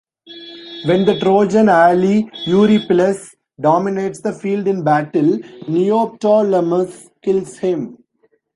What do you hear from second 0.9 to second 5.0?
the Trojan ally Eurypylus dominates the field in